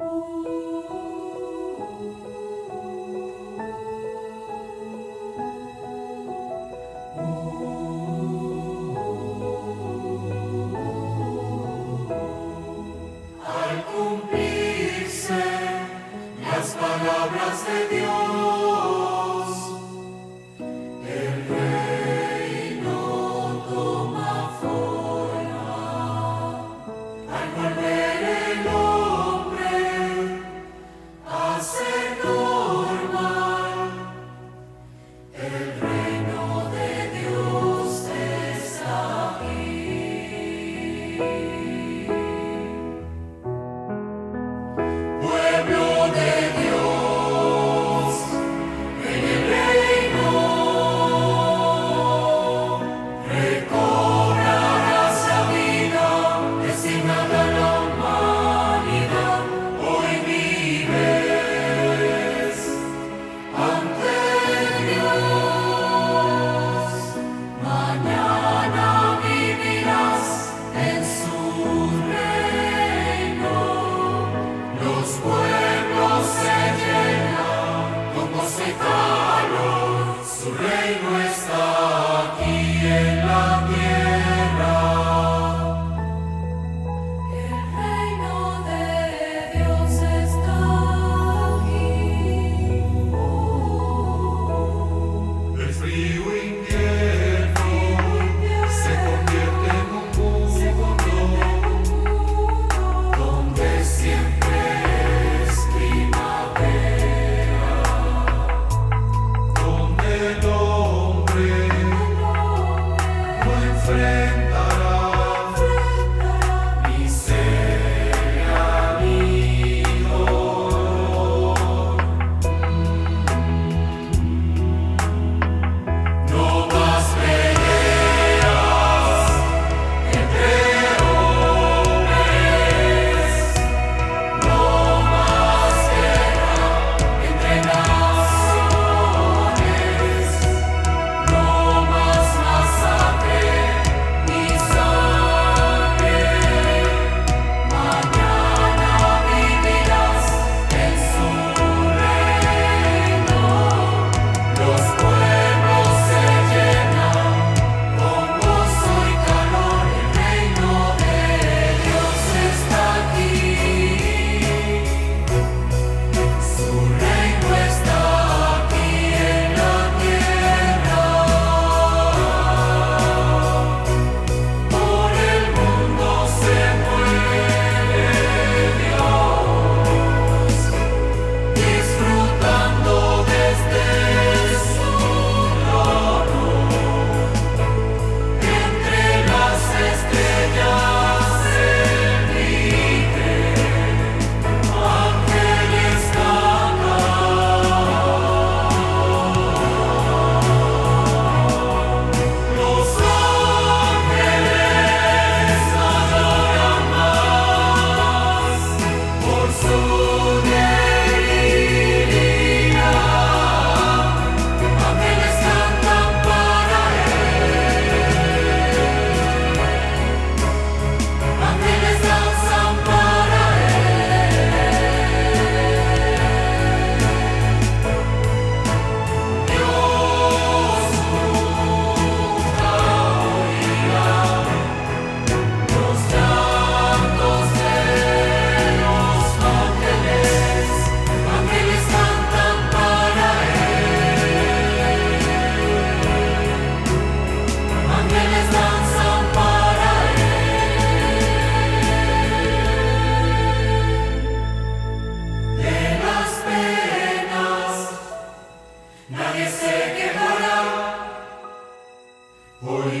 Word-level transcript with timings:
you 0.00 0.29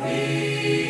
Mañana 0.00 0.84